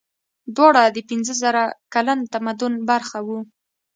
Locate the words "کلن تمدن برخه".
1.93-3.17